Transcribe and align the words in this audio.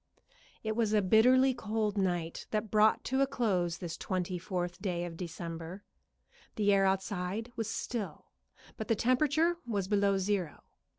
It 0.63 0.75
was 0.75 0.93
a 0.93 1.01
bitterly 1.03 1.53
cold 1.53 1.95
night 1.95 2.47
that 2.49 2.71
brought 2.71 3.03
to 3.03 3.21
a 3.21 3.27
close 3.27 3.77
this 3.77 3.95
twenty 3.97 4.39
fourth 4.39 4.81
day 4.81 5.05
of 5.05 5.15
December. 5.15 5.83
The 6.55 6.73
air 6.73 6.85
outside 6.87 7.51
was 7.55 7.69
still, 7.69 8.31
but 8.77 8.87
the 8.87 8.95
temperature 8.95 9.57
was 9.63 9.87
below 9.87 10.17
zero. 10.17 10.63